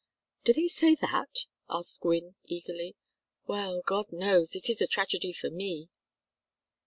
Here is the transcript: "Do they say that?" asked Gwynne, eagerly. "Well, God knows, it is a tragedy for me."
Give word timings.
"Do 0.45 0.53
they 0.53 0.67
say 0.67 0.95
that?" 0.95 1.45
asked 1.69 1.99
Gwynne, 1.99 2.33
eagerly. 2.45 2.95
"Well, 3.45 3.83
God 3.85 4.11
knows, 4.11 4.55
it 4.55 4.67
is 4.67 4.81
a 4.81 4.87
tragedy 4.87 5.31
for 5.31 5.51
me." 5.51 5.89